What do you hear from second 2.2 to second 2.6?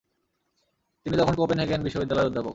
অধ্যাপক।